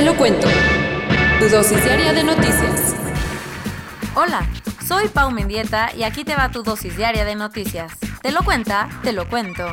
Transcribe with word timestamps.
Te 0.00 0.06
lo 0.06 0.16
cuento. 0.16 0.48
Tu 1.40 1.48
dosis 1.50 1.84
diaria 1.84 2.14
de 2.14 2.24
noticias. 2.24 2.94
Hola, 4.14 4.48
soy 4.82 5.08
Pau 5.08 5.30
Mendieta 5.30 5.94
y 5.94 6.04
aquí 6.04 6.24
te 6.24 6.34
va 6.34 6.50
tu 6.50 6.62
dosis 6.62 6.96
diaria 6.96 7.26
de 7.26 7.34
noticias. 7.34 7.92
Te 8.22 8.32
lo 8.32 8.42
cuenta, 8.42 8.88
te 9.02 9.12
lo 9.12 9.28
cuento. 9.28 9.66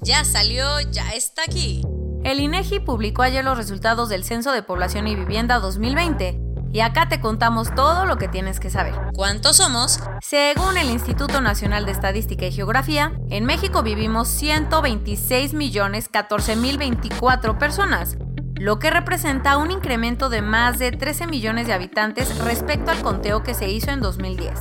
Ya 0.00 0.24
salió, 0.24 0.80
ya 0.90 1.10
está 1.10 1.42
aquí. 1.42 1.82
El 2.24 2.40
INEGI 2.40 2.80
publicó 2.80 3.20
ayer 3.20 3.44
los 3.44 3.58
resultados 3.58 4.08
del 4.08 4.24
Censo 4.24 4.52
de 4.52 4.62
Población 4.62 5.06
y 5.06 5.16
Vivienda 5.16 5.58
2020 5.58 6.40
y 6.72 6.80
acá 6.80 7.08
te 7.08 7.20
contamos 7.20 7.74
todo 7.74 8.06
lo 8.06 8.16
que 8.16 8.28
tienes 8.28 8.60
que 8.60 8.70
saber. 8.70 8.94
¿Cuántos 9.14 9.56
somos? 9.56 10.00
Según 10.22 10.76
el 10.76 10.88
Instituto 10.88 11.40
Nacional 11.40 11.84
de 11.84 11.92
Estadística 11.92 12.46
y 12.46 12.52
Geografía, 12.52 13.12
en 13.28 13.44
México 13.44 13.82
vivimos 13.82 14.28
126 14.28 15.52
millones 15.54 16.08
14 16.08 16.56
mil 16.56 16.78
24 16.78 17.58
personas, 17.58 18.16
lo 18.60 18.78
que 18.78 18.90
representa 18.90 19.56
un 19.56 19.70
incremento 19.70 20.28
de 20.28 20.42
más 20.42 20.78
de 20.78 20.92
13 20.92 21.26
millones 21.26 21.66
de 21.66 21.72
habitantes 21.72 22.36
respecto 22.40 22.90
al 22.90 23.00
conteo 23.00 23.42
que 23.42 23.54
se 23.54 23.70
hizo 23.70 23.90
en 23.90 24.00
2010. 24.00 24.52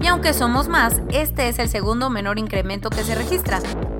Y 0.00 0.06
aunque 0.06 0.34
somos 0.34 0.68
más, 0.68 1.02
este 1.08 1.48
es 1.48 1.58
el 1.58 1.68
segundo 1.68 2.10
menor 2.10 2.38
incremento 2.38 2.90
que 2.90 3.02
se 3.02 3.16
registra, 3.16 3.58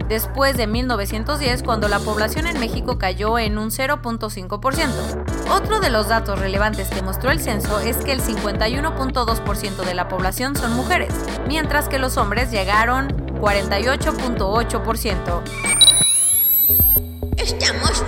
después 0.08 0.56
de 0.56 0.68
1910 0.68 1.64
cuando 1.64 1.88
la 1.88 1.98
población 1.98 2.46
en 2.46 2.60
México 2.60 2.96
cayó 2.96 3.40
en 3.40 3.58
un 3.58 3.70
0.5%. 3.70 5.50
Otro 5.50 5.80
de 5.80 5.90
los 5.90 6.06
datos 6.06 6.38
relevantes 6.38 6.88
que 6.88 7.02
mostró 7.02 7.32
el 7.32 7.40
censo 7.40 7.80
es 7.80 7.96
que 7.96 8.12
el 8.12 8.22
51.2% 8.22 9.84
de 9.84 9.94
la 9.94 10.06
población 10.06 10.54
son 10.54 10.74
mujeres, 10.74 11.12
mientras 11.48 11.88
que 11.88 11.98
los 11.98 12.18
hombres 12.18 12.52
llegaron 12.52 13.08
48.8%. 13.40 15.42
Estamos. 17.36 18.04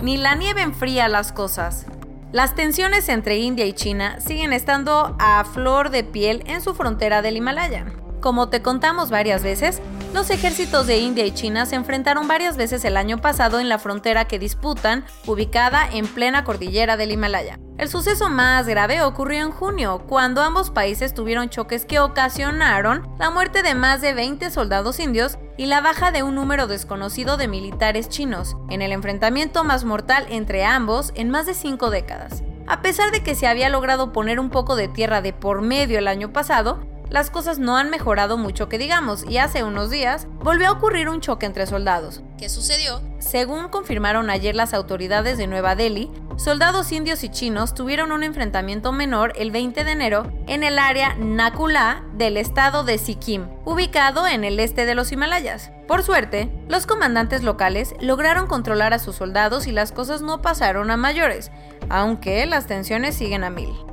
Ni 0.00 0.16
la 0.16 0.34
nieve 0.34 0.62
enfría 0.62 1.08
las 1.08 1.32
cosas. 1.32 1.86
Las 2.32 2.54
tensiones 2.54 3.08
entre 3.08 3.38
India 3.38 3.66
y 3.66 3.74
China 3.74 4.18
siguen 4.18 4.54
estando 4.54 5.14
a 5.18 5.44
flor 5.44 5.90
de 5.90 6.02
piel 6.02 6.42
en 6.46 6.62
su 6.62 6.74
frontera 6.74 7.20
del 7.20 7.36
Himalaya. 7.36 7.84
Como 8.20 8.48
te 8.48 8.62
contamos 8.62 9.10
varias 9.10 9.42
veces, 9.42 9.82
los 10.12 10.30
ejércitos 10.30 10.86
de 10.86 10.98
India 10.98 11.24
y 11.24 11.32
China 11.32 11.64
se 11.64 11.74
enfrentaron 11.74 12.28
varias 12.28 12.56
veces 12.56 12.84
el 12.84 12.96
año 12.96 13.18
pasado 13.18 13.60
en 13.60 13.68
la 13.68 13.78
frontera 13.78 14.26
que 14.26 14.38
disputan, 14.38 15.04
ubicada 15.26 15.88
en 15.90 16.06
plena 16.06 16.44
cordillera 16.44 16.96
del 16.96 17.12
Himalaya. 17.12 17.58
El 17.78 17.88
suceso 17.88 18.28
más 18.28 18.66
grave 18.66 19.02
ocurrió 19.02 19.42
en 19.42 19.50
junio, 19.50 20.04
cuando 20.06 20.42
ambos 20.42 20.70
países 20.70 21.14
tuvieron 21.14 21.48
choques 21.48 21.86
que 21.86 21.98
ocasionaron 21.98 23.08
la 23.18 23.30
muerte 23.30 23.62
de 23.62 23.74
más 23.74 24.00
de 24.02 24.12
20 24.12 24.50
soldados 24.50 25.00
indios 25.00 25.38
y 25.56 25.66
la 25.66 25.80
baja 25.80 26.10
de 26.10 26.22
un 26.22 26.34
número 26.34 26.66
desconocido 26.66 27.36
de 27.36 27.48
militares 27.48 28.08
chinos, 28.08 28.56
en 28.68 28.82
el 28.82 28.92
enfrentamiento 28.92 29.64
más 29.64 29.84
mortal 29.84 30.26
entre 30.28 30.64
ambos 30.64 31.12
en 31.14 31.30
más 31.30 31.46
de 31.46 31.54
cinco 31.54 31.90
décadas. 31.90 32.42
A 32.66 32.82
pesar 32.82 33.10
de 33.10 33.22
que 33.22 33.34
se 33.34 33.46
había 33.46 33.68
logrado 33.68 34.12
poner 34.12 34.38
un 34.38 34.50
poco 34.50 34.76
de 34.76 34.88
tierra 34.88 35.20
de 35.20 35.32
por 35.32 35.62
medio 35.62 35.98
el 35.98 36.06
año 36.06 36.32
pasado, 36.32 36.80
las 37.12 37.28
cosas 37.28 37.58
no 37.58 37.76
han 37.76 37.90
mejorado 37.90 38.38
mucho 38.38 38.70
que 38.70 38.78
digamos 38.78 39.24
y 39.28 39.36
hace 39.36 39.62
unos 39.62 39.90
días 39.90 40.26
volvió 40.40 40.68
a 40.68 40.72
ocurrir 40.72 41.10
un 41.10 41.20
choque 41.20 41.44
entre 41.44 41.66
soldados. 41.66 42.22
¿Qué 42.38 42.48
sucedió? 42.48 43.02
Según 43.18 43.68
confirmaron 43.68 44.30
ayer 44.30 44.56
las 44.56 44.72
autoridades 44.72 45.36
de 45.36 45.46
Nueva 45.46 45.76
Delhi, 45.76 46.10
soldados 46.36 46.90
indios 46.90 47.22
y 47.22 47.28
chinos 47.28 47.74
tuvieron 47.74 48.12
un 48.12 48.22
enfrentamiento 48.22 48.92
menor 48.92 49.34
el 49.36 49.50
20 49.50 49.84
de 49.84 49.90
enero 49.90 50.32
en 50.46 50.64
el 50.64 50.78
área 50.78 51.14
Nakula 51.16 52.02
del 52.14 52.38
estado 52.38 52.82
de 52.82 52.96
Sikkim, 52.96 53.46
ubicado 53.66 54.26
en 54.26 54.42
el 54.42 54.58
este 54.58 54.86
de 54.86 54.94
los 54.94 55.12
Himalayas. 55.12 55.70
Por 55.86 56.02
suerte, 56.02 56.50
los 56.68 56.86
comandantes 56.86 57.42
locales 57.42 57.94
lograron 58.00 58.46
controlar 58.46 58.94
a 58.94 58.98
sus 58.98 59.16
soldados 59.16 59.66
y 59.66 59.72
las 59.72 59.92
cosas 59.92 60.22
no 60.22 60.40
pasaron 60.40 60.90
a 60.90 60.96
mayores, 60.96 61.50
aunque 61.90 62.46
las 62.46 62.66
tensiones 62.66 63.14
siguen 63.14 63.44
a 63.44 63.50
mil. 63.50 63.91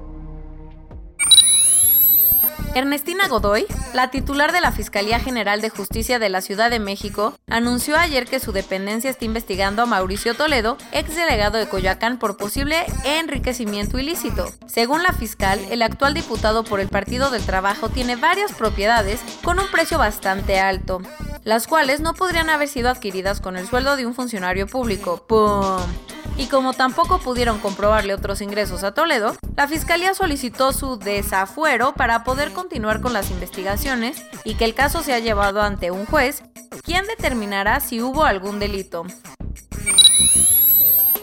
Ernestina 2.75 3.27
Godoy, 3.27 3.65
la 3.93 4.11
titular 4.11 4.51
de 4.51 4.61
la 4.61 4.71
Fiscalía 4.71 5.19
General 5.19 5.59
de 5.59 5.69
Justicia 5.69 6.19
de 6.19 6.29
la 6.29 6.41
Ciudad 6.41 6.69
de 6.69 6.79
México, 6.79 7.33
anunció 7.47 7.97
ayer 7.97 8.25
que 8.25 8.39
su 8.39 8.51
dependencia 8.51 9.09
está 9.09 9.25
investigando 9.25 9.81
a 9.81 9.85
Mauricio 9.85 10.35
Toledo, 10.35 10.77
ex 10.91 11.15
delegado 11.15 11.57
de 11.57 11.67
Coyoacán, 11.67 12.19
por 12.19 12.37
posible 12.37 12.85
enriquecimiento 13.03 13.97
ilícito. 13.97 14.51
Según 14.67 15.01
la 15.03 15.13
fiscal, 15.13 15.59
el 15.71 15.81
actual 15.81 16.13
diputado 16.13 16.63
por 16.63 16.79
el 16.79 16.89
Partido 16.89 17.31
del 17.31 17.45
Trabajo 17.45 17.89
tiene 17.89 18.15
varias 18.15 18.53
propiedades 18.53 19.19
con 19.43 19.59
un 19.59 19.67
precio 19.71 19.97
bastante 19.97 20.59
alto, 20.59 21.01
las 21.43 21.67
cuales 21.67 22.01
no 22.01 22.13
podrían 22.13 22.49
haber 22.49 22.67
sido 22.67 22.89
adquiridas 22.89 23.41
con 23.41 23.57
el 23.57 23.67
sueldo 23.67 23.95
de 23.95 24.05
un 24.05 24.13
funcionario 24.13 24.67
público. 24.67 25.25
¡Pum! 25.27 25.79
Y 26.39 26.47
como 26.47 26.71
tampoco 26.71 27.19
pudieron 27.19 27.59
comprobarle 27.59 28.13
otros 28.13 28.41
ingresos 28.41 28.85
a 28.85 28.93
Toledo, 28.93 29.35
la 29.57 29.67
fiscalía 29.67 30.13
solicitó 30.13 30.71
su 30.71 30.97
desafuero 30.97 31.93
para 31.93 32.23
poder 32.23 32.53
continuar 32.53 33.01
con 33.01 33.11
las 33.11 33.29
investigaciones 33.29 34.23
y 34.45 34.55
que 34.55 34.63
el 34.63 34.73
caso 34.73 35.03
sea 35.03 35.19
llevado 35.19 35.61
ante 35.61 35.91
un 35.91 36.05
juez, 36.05 36.43
quien 36.81 37.05
determinará 37.07 37.81
si 37.81 38.01
hubo 38.01 38.23
algún 38.23 38.57
delito. 38.57 39.05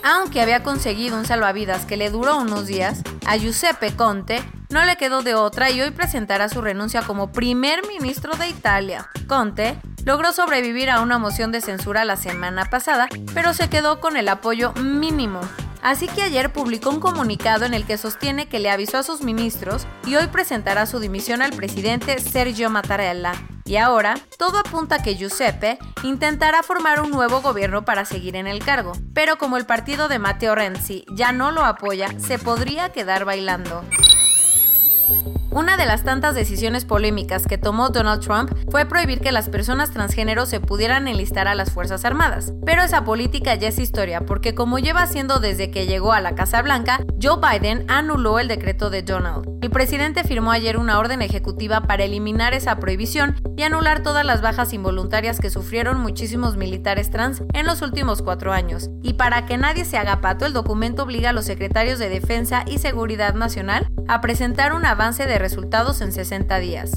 Aunque 0.05 0.43
había 0.43 0.63
conseguido 0.63 1.19
un 1.19 1.25
salvavidas 1.25 1.87
que 1.87 1.97
le 1.97 2.11
duró 2.11 2.37
unos 2.37 2.67
días, 2.67 3.03
a 3.25 3.39
Giuseppe 3.39 3.97
Conte 3.97 4.45
no 4.69 4.85
le 4.85 4.97
quedó 4.97 5.23
de 5.23 5.35
otra 5.35 5.71
y 5.71 5.81
hoy 5.81 5.93
presentará 5.93 6.51
su 6.51 6.61
renuncia 6.61 7.01
como 7.01 7.33
primer 7.33 7.87
ministro 7.89 8.37
de 8.37 8.49
Italia. 8.49 9.09
Conte 9.27 9.81
logró 10.07 10.33
sobrevivir 10.33 10.89
a 10.89 11.01
una 11.01 11.19
moción 11.19 11.53
de 11.53 11.61
censura 11.61 12.05
la 12.05 12.17
semana 12.17 12.65
pasada, 12.65 13.09
pero 13.35 13.53
se 13.53 13.69
quedó 13.69 14.01
con 14.01 14.17
el 14.17 14.29
apoyo 14.29 14.73
mínimo. 14.75 15.41
Así 15.83 16.07
que 16.07 16.23
ayer 16.23 16.53
publicó 16.53 16.91
un 16.91 17.01
comunicado 17.01 17.65
en 17.65 17.75
el 17.75 17.85
que 17.85 17.99
sostiene 17.99 18.49
que 18.49 18.61
le 18.61 18.71
avisó 18.71 18.99
a 18.99 19.03
sus 19.03 19.23
ministros 19.23 19.87
y 20.07 20.15
hoy 20.15 20.29
presentará 20.29 20.87
su 20.87 21.01
dimisión 21.01 21.43
al 21.43 21.53
presidente 21.53 22.21
Sergio 22.21 22.71
Mattarella. 22.71 23.33
Y 23.65 23.77
ahora, 23.77 24.15
todo 24.39 24.59
apunta 24.59 24.97
a 24.97 25.03
que 25.03 25.17
Giuseppe 25.17 25.79
intentará 26.05 26.63
formar 26.63 27.01
un 27.01 27.11
nuevo 27.11 27.41
gobierno 27.41 27.85
para 27.85 28.05
seguir 28.05 28.37
en 28.37 28.47
el 28.47 28.65
cargo, 28.65 28.93
pero 29.13 29.39
como 29.39 29.57
el 29.57 29.67
partido 29.67 30.07
de 30.07 30.21
Matteo 30.21 30.55
Renzi 30.55 31.05
ya 31.11 31.33
no 31.33 31.51
lo 31.51 31.65
apoya, 31.65 32.09
se 32.21 32.39
podría 32.39 32.93
quedar 32.93 33.25
bailando. 33.25 33.85
Una 35.57 35.79
de 35.79 35.87
las 35.87 36.05
tantas 36.05 36.35
decisiones 36.35 36.85
polémicas 36.85 37.47
que 37.47 37.57
tomó 37.57 37.89
Donald 37.89 38.21
Trump 38.21 38.53
fue 38.71 38.85
prohibir 38.85 39.21
que 39.21 39.33
las 39.33 39.49
personas 39.49 39.91
transgénero 39.91 40.45
se 40.45 40.61
pudieran 40.61 41.09
enlistar 41.09 41.49
a 41.49 41.55
las 41.55 41.73
Fuerzas 41.73 42.05
Armadas. 42.05 42.53
Pero 42.67 42.83
esa 42.83 43.05
política 43.05 43.55
ya 43.55 43.69
es 43.69 43.79
historia, 43.79 44.27
porque 44.27 44.55
como 44.55 44.79
lleva 44.79 45.01
haciendo 45.01 45.39
desde 45.39 45.71
que 45.71 45.87
llegó 45.87 46.13
a 46.13 46.21
la 46.21 46.35
Casa 46.35 46.61
Blanca, 46.61 47.01
Joe 47.23 47.39
Biden 47.41 47.87
anuló 47.89 48.39
el 48.39 48.49
decreto 48.49 48.91
de 48.91 49.01
Donald. 49.01 49.49
El 49.63 49.71
presidente 49.71 50.25
firmó 50.25 50.53
ayer 50.53 50.77
una 50.77 50.99
orden 50.99 51.23
ejecutiva 51.23 51.81
para 51.81 52.05
eliminar 52.05 52.53
esa 52.53 52.77
prohibición 52.77 53.35
y 53.57 53.63
anular 53.63 54.03
todas 54.03 54.27
las 54.27 54.43
bajas 54.43 54.75
involuntarias 54.75 55.41
que 55.41 55.49
sufrieron 55.49 55.99
muchísimos 55.99 56.59
militares 56.59 57.11
trans 57.11 57.43
en 57.55 57.65
los 57.65 57.81
últimos 57.81 58.21
cuatro 58.21 58.53
años. 58.53 58.91
Y 59.03 59.15
para 59.15 59.47
que 59.47 59.57
nadie 59.57 59.87
se 59.87 59.97
haga 59.97 60.21
pato, 60.21 60.45
el 60.45 60.53
documento 60.53 61.05
obliga 61.05 61.31
a 61.31 61.33
los 61.33 61.47
secretarios 61.47 61.99
de 61.99 62.11
Defensa 62.11 62.65
y 62.67 62.77
Seguridad 62.77 63.35
Nacional 63.35 63.91
a 64.07 64.21
presentar 64.21 64.75
un 64.75 64.85
avance 64.85 65.27
de 65.27 65.39
resultados 65.47 66.01
en 66.01 66.11
60 66.11 66.59
días. 66.59 66.91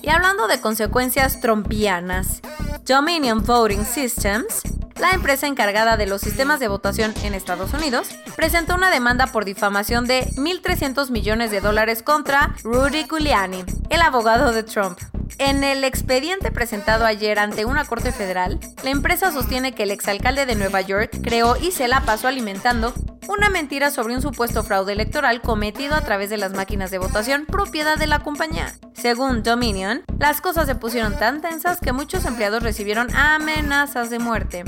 Y 0.00 0.08
hablando 0.08 0.48
de 0.48 0.62
consecuencias 0.62 1.40
trompianas, 1.42 2.40
Dominion 2.86 3.44
Voting 3.44 3.84
Systems, 3.84 4.62
la 4.98 5.10
empresa 5.10 5.46
encargada 5.46 5.98
de 5.98 6.06
los 6.06 6.22
sistemas 6.22 6.58
de 6.58 6.68
votación 6.68 7.12
en 7.22 7.34
Estados 7.34 7.74
Unidos, 7.74 8.08
presentó 8.34 8.76
una 8.76 8.90
demanda 8.90 9.26
por 9.26 9.44
difamación 9.44 10.06
de 10.06 10.24
1.300 10.36 11.10
millones 11.10 11.50
de 11.50 11.60
dólares 11.60 12.02
contra 12.02 12.54
Rudy 12.64 13.04
Giuliani, 13.04 13.62
el 13.90 14.00
abogado 14.00 14.52
de 14.52 14.62
Trump. 14.62 14.98
En 15.36 15.64
el 15.64 15.84
expediente 15.84 16.50
presentado 16.50 17.04
ayer 17.04 17.38
ante 17.38 17.66
una 17.66 17.84
corte 17.84 18.10
federal, 18.10 18.58
la 18.84 18.90
empresa 18.90 19.32
sostiene 19.32 19.72
que 19.72 19.82
el 19.82 19.90
exalcalde 19.90 20.46
de 20.46 20.54
Nueva 20.54 20.80
York 20.80 21.10
creó 21.22 21.56
y 21.56 21.72
se 21.72 21.88
la 21.88 22.00
pasó 22.06 22.26
alimentando 22.26 22.94
una 23.28 23.50
mentira 23.50 23.90
sobre 23.90 24.14
un 24.14 24.22
supuesto 24.22 24.62
fraude 24.62 24.92
electoral 24.92 25.40
cometido 25.40 25.94
a 25.94 26.00
través 26.00 26.30
de 26.30 26.36
las 26.36 26.52
máquinas 26.52 26.90
de 26.90 26.98
votación 26.98 27.46
propiedad 27.46 27.96
de 27.96 28.06
la 28.06 28.20
compañía. 28.20 28.74
Según 28.94 29.42
Dominion, 29.42 30.02
las 30.18 30.40
cosas 30.40 30.66
se 30.66 30.74
pusieron 30.74 31.18
tan 31.18 31.40
tensas 31.40 31.80
que 31.80 31.92
muchos 31.92 32.24
empleados 32.24 32.62
recibieron 32.62 33.14
amenazas 33.14 34.10
de 34.10 34.18
muerte. 34.18 34.64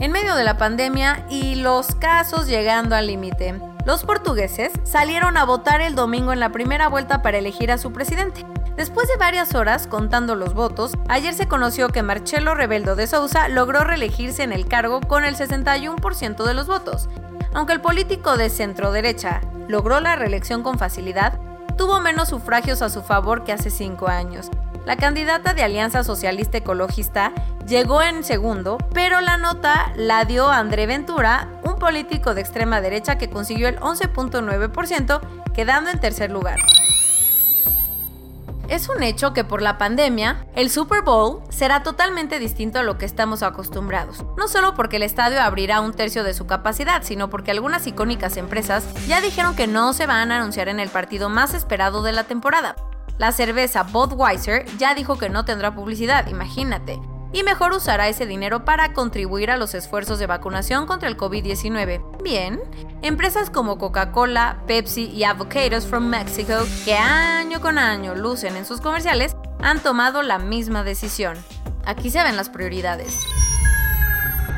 En 0.00 0.10
medio 0.10 0.34
de 0.34 0.44
la 0.44 0.56
pandemia 0.56 1.26
y 1.30 1.54
los 1.54 1.94
casos 1.94 2.48
llegando 2.48 2.96
al 2.96 3.06
límite, 3.06 3.54
los 3.86 4.04
portugueses 4.04 4.72
salieron 4.84 5.36
a 5.36 5.44
votar 5.44 5.80
el 5.80 5.94
domingo 5.94 6.32
en 6.32 6.40
la 6.40 6.50
primera 6.50 6.88
vuelta 6.88 7.22
para 7.22 7.38
elegir 7.38 7.70
a 7.70 7.78
su 7.78 7.92
presidente. 7.92 8.44
Después 8.76 9.06
de 9.08 9.16
varias 9.18 9.54
horas 9.54 9.86
contando 9.86 10.34
los 10.34 10.54
votos, 10.54 10.92
ayer 11.08 11.34
se 11.34 11.46
conoció 11.46 11.88
que 11.88 12.02
Marcelo 12.02 12.54
Rebeldo 12.54 12.96
de 12.96 13.06
Sousa 13.06 13.48
logró 13.48 13.84
reelegirse 13.84 14.42
en 14.42 14.52
el 14.52 14.66
cargo 14.66 15.00
con 15.00 15.24
el 15.24 15.36
61% 15.36 16.44
de 16.44 16.54
los 16.54 16.66
votos. 16.66 17.08
Aunque 17.52 17.74
el 17.74 17.82
político 17.82 18.38
de 18.38 18.48
centro 18.48 18.90
derecha 18.90 19.42
logró 19.68 20.00
la 20.00 20.16
reelección 20.16 20.62
con 20.62 20.78
facilidad, 20.78 21.38
tuvo 21.76 22.00
menos 22.00 22.30
sufragios 22.30 22.80
a 22.80 22.88
su 22.88 23.02
favor 23.02 23.44
que 23.44 23.52
hace 23.52 23.68
cinco 23.68 24.08
años. 24.08 24.48
La 24.86 24.96
candidata 24.96 25.54
de 25.54 25.62
Alianza 25.62 26.02
Socialista 26.02 26.58
Ecologista 26.58 27.32
llegó 27.66 28.02
en 28.02 28.24
segundo, 28.24 28.78
pero 28.92 29.20
la 29.20 29.36
nota 29.36 29.92
la 29.96 30.24
dio 30.24 30.48
André 30.48 30.86
Ventura, 30.86 31.48
un 31.62 31.76
político 31.78 32.34
de 32.34 32.40
extrema 32.40 32.80
derecha 32.80 33.16
que 33.16 33.30
consiguió 33.30 33.68
el 33.68 33.78
11.9%, 33.78 35.20
quedando 35.52 35.90
en 35.90 36.00
tercer 36.00 36.30
lugar. 36.30 36.58
Es 38.72 38.88
un 38.88 39.02
hecho 39.02 39.34
que 39.34 39.44
por 39.44 39.60
la 39.60 39.76
pandemia, 39.76 40.46
el 40.54 40.70
Super 40.70 41.02
Bowl 41.02 41.42
será 41.50 41.82
totalmente 41.82 42.38
distinto 42.38 42.78
a 42.78 42.82
lo 42.82 42.96
que 42.96 43.04
estamos 43.04 43.42
acostumbrados. 43.42 44.24
No 44.38 44.48
solo 44.48 44.72
porque 44.72 44.96
el 44.96 45.02
estadio 45.02 45.42
abrirá 45.42 45.82
un 45.82 45.92
tercio 45.92 46.24
de 46.24 46.32
su 46.32 46.46
capacidad, 46.46 47.02
sino 47.02 47.28
porque 47.28 47.50
algunas 47.50 47.86
icónicas 47.86 48.38
empresas 48.38 48.86
ya 49.06 49.20
dijeron 49.20 49.54
que 49.56 49.66
no 49.66 49.92
se 49.92 50.06
van 50.06 50.32
a 50.32 50.38
anunciar 50.38 50.70
en 50.70 50.80
el 50.80 50.88
partido 50.88 51.28
más 51.28 51.52
esperado 51.52 52.02
de 52.02 52.12
la 52.12 52.24
temporada. 52.24 52.74
La 53.18 53.30
cerveza 53.32 53.82
Budweiser 53.82 54.64
ya 54.78 54.94
dijo 54.94 55.18
que 55.18 55.28
no 55.28 55.44
tendrá 55.44 55.74
publicidad, 55.74 56.26
imagínate 56.28 56.98
y 57.32 57.42
mejor 57.42 57.72
usará 57.72 58.08
ese 58.08 58.26
dinero 58.26 58.64
para 58.64 58.92
contribuir 58.92 59.50
a 59.50 59.56
los 59.56 59.74
esfuerzos 59.74 60.18
de 60.18 60.26
vacunación 60.26 60.86
contra 60.86 61.08
el 61.08 61.16
COVID-19. 61.16 62.22
Bien, 62.22 62.60
empresas 63.02 63.50
como 63.50 63.78
Coca-Cola, 63.78 64.62
Pepsi 64.66 65.06
y 65.06 65.24
Avocados 65.24 65.86
from 65.86 66.06
Mexico, 66.06 66.54
que 66.84 66.94
año 66.94 67.60
con 67.60 67.78
año 67.78 68.14
lucen 68.14 68.56
en 68.56 68.66
sus 68.66 68.80
comerciales, 68.80 69.36
han 69.62 69.80
tomado 69.80 70.22
la 70.22 70.38
misma 70.38 70.84
decisión. 70.84 71.36
Aquí 71.84 72.10
se 72.10 72.22
ven 72.22 72.36
las 72.36 72.50
prioridades. 72.50 73.18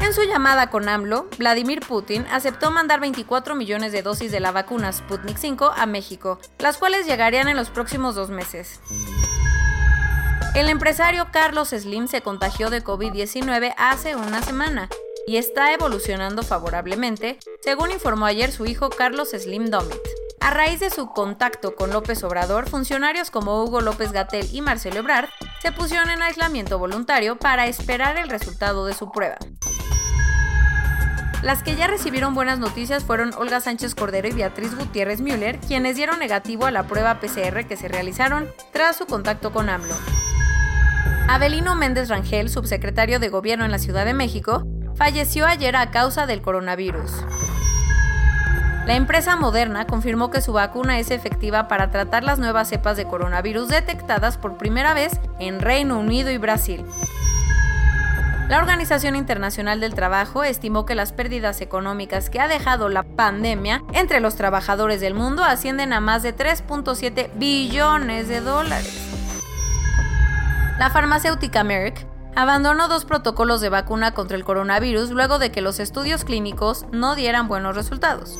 En 0.00 0.14
su 0.14 0.22
llamada 0.22 0.70
con 0.70 0.88
AMLO, 0.88 1.28
Vladimir 1.38 1.80
Putin 1.80 2.26
aceptó 2.30 2.70
mandar 2.70 3.00
24 3.00 3.54
millones 3.54 3.92
de 3.92 4.02
dosis 4.02 4.32
de 4.32 4.40
la 4.40 4.50
vacuna 4.50 4.92
Sputnik 4.92 5.36
5 5.36 5.72
a 5.76 5.86
México, 5.86 6.38
las 6.58 6.78
cuales 6.78 7.06
llegarían 7.06 7.48
en 7.48 7.56
los 7.56 7.70
próximos 7.70 8.14
dos 8.14 8.30
meses. 8.30 8.80
El 10.54 10.68
empresario 10.68 11.28
Carlos 11.30 11.68
Slim 11.68 12.08
se 12.08 12.22
contagió 12.22 12.70
de 12.70 12.82
COVID-19 12.82 13.74
hace 13.76 14.16
una 14.16 14.42
semana 14.42 14.88
y 15.26 15.36
está 15.36 15.72
evolucionando 15.72 16.42
favorablemente, 16.42 17.38
según 17.60 17.92
informó 17.92 18.26
ayer 18.26 18.50
su 18.50 18.66
hijo 18.66 18.90
Carlos 18.90 19.30
Slim 19.30 19.66
Domit. 19.66 20.00
A 20.40 20.50
raíz 20.50 20.80
de 20.80 20.90
su 20.90 21.10
contacto 21.10 21.76
con 21.76 21.90
López 21.90 22.24
Obrador, 22.24 22.68
funcionarios 22.68 23.30
como 23.30 23.62
Hugo 23.62 23.82
López 23.82 24.10
Gatel 24.10 24.48
y 24.50 24.62
Marcelo 24.62 25.00
Ebrard 25.00 25.28
se 25.62 25.70
pusieron 25.70 26.08
en 26.08 26.22
aislamiento 26.22 26.78
voluntario 26.78 27.36
para 27.36 27.66
esperar 27.66 28.16
el 28.16 28.30
resultado 28.30 28.86
de 28.86 28.94
su 28.94 29.12
prueba. 29.12 29.36
Las 31.42 31.62
que 31.62 31.74
ya 31.74 31.86
recibieron 31.86 32.34
buenas 32.34 32.58
noticias 32.58 33.02
fueron 33.02 33.32
Olga 33.34 33.60
Sánchez 33.60 33.94
Cordero 33.94 34.28
y 34.28 34.32
Beatriz 34.32 34.76
Gutiérrez 34.76 35.22
Müller, 35.22 35.58
quienes 35.58 35.96
dieron 35.96 36.18
negativo 36.18 36.66
a 36.66 36.70
la 36.70 36.82
prueba 36.82 37.18
PCR 37.18 37.66
que 37.66 37.78
se 37.78 37.88
realizaron 37.88 38.48
tras 38.72 38.96
su 38.96 39.06
contacto 39.06 39.50
con 39.50 39.70
AMLO. 39.70 39.94
Abelino 41.28 41.76
Méndez 41.76 42.10
Rangel, 42.10 42.50
subsecretario 42.50 43.20
de 43.20 43.30
Gobierno 43.30 43.64
en 43.64 43.70
la 43.70 43.78
Ciudad 43.78 44.04
de 44.04 44.12
México, 44.12 44.66
falleció 44.96 45.46
ayer 45.46 45.76
a 45.76 45.90
causa 45.90 46.26
del 46.26 46.42
coronavirus. 46.42 47.10
La 48.84 48.96
empresa 48.96 49.36
Moderna 49.36 49.86
confirmó 49.86 50.30
que 50.30 50.42
su 50.42 50.52
vacuna 50.52 50.98
es 50.98 51.10
efectiva 51.10 51.68
para 51.68 51.90
tratar 51.90 52.22
las 52.22 52.38
nuevas 52.38 52.68
cepas 52.68 52.98
de 52.98 53.06
coronavirus 53.06 53.68
detectadas 53.68 54.36
por 54.36 54.58
primera 54.58 54.92
vez 54.92 55.12
en 55.38 55.60
Reino 55.60 55.98
Unido 55.98 56.30
y 56.30 56.36
Brasil. 56.36 56.84
La 58.50 58.58
Organización 58.58 59.14
Internacional 59.14 59.78
del 59.78 59.94
Trabajo 59.94 60.42
estimó 60.42 60.84
que 60.84 60.96
las 60.96 61.12
pérdidas 61.12 61.60
económicas 61.60 62.30
que 62.30 62.40
ha 62.40 62.48
dejado 62.48 62.88
la 62.88 63.04
pandemia 63.04 63.84
entre 63.92 64.18
los 64.18 64.34
trabajadores 64.34 65.00
del 65.00 65.14
mundo 65.14 65.44
ascienden 65.44 65.92
a 65.92 66.00
más 66.00 66.24
de 66.24 66.36
3.7 66.36 67.30
billones 67.36 68.26
de 68.26 68.40
dólares. 68.40 69.08
La 70.80 70.90
farmacéutica 70.90 71.62
Merck 71.62 72.04
abandonó 72.34 72.88
dos 72.88 73.04
protocolos 73.04 73.60
de 73.60 73.68
vacuna 73.68 74.14
contra 74.14 74.36
el 74.36 74.42
coronavirus 74.42 75.10
luego 75.10 75.38
de 75.38 75.52
que 75.52 75.60
los 75.60 75.78
estudios 75.78 76.24
clínicos 76.24 76.86
no 76.90 77.14
dieran 77.14 77.46
buenos 77.46 77.76
resultados. 77.76 78.36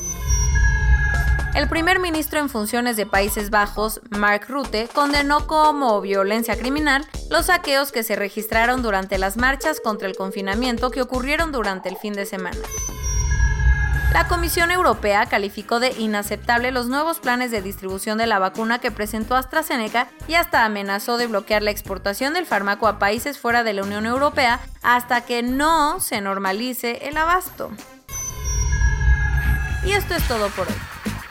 El 1.53 1.67
primer 1.67 1.99
ministro 1.99 2.39
en 2.39 2.47
funciones 2.47 2.95
de 2.95 3.05
Países 3.05 3.49
Bajos, 3.49 3.99
Mark 4.09 4.45
Rutte, 4.47 4.87
condenó 4.93 5.47
como 5.47 5.99
violencia 5.99 6.57
criminal 6.57 7.05
los 7.29 7.47
saqueos 7.47 7.91
que 7.91 8.03
se 8.03 8.15
registraron 8.15 8.81
durante 8.81 9.17
las 9.17 9.35
marchas 9.35 9.81
contra 9.81 10.07
el 10.07 10.15
confinamiento 10.15 10.91
que 10.91 11.01
ocurrieron 11.01 11.51
durante 11.51 11.89
el 11.89 11.97
fin 11.97 12.13
de 12.13 12.25
semana. 12.25 12.57
La 14.13 14.27
Comisión 14.27 14.71
Europea 14.71 15.25
calificó 15.25 15.81
de 15.81 15.91
inaceptable 15.91 16.71
los 16.71 16.87
nuevos 16.87 17.19
planes 17.19 17.51
de 17.51 17.61
distribución 17.61 18.17
de 18.17 18.27
la 18.27 18.39
vacuna 18.39 18.79
que 18.79 18.91
presentó 18.91 19.35
AstraZeneca 19.35 20.07
y 20.29 20.35
hasta 20.35 20.63
amenazó 20.63 21.17
de 21.17 21.27
bloquear 21.27 21.63
la 21.63 21.71
exportación 21.71 22.33
del 22.33 22.45
fármaco 22.45 22.87
a 22.87 22.97
países 22.97 23.39
fuera 23.39 23.63
de 23.63 23.73
la 23.73 23.83
Unión 23.83 24.05
Europea 24.05 24.61
hasta 24.83 25.21
que 25.21 25.43
no 25.43 25.99
se 25.99 26.21
normalice 26.21 27.07
el 27.09 27.17
abasto. 27.17 27.71
Y 29.83 29.91
esto 29.91 30.13
es 30.13 30.27
todo 30.27 30.49
por 30.49 30.67
hoy. 30.67 30.90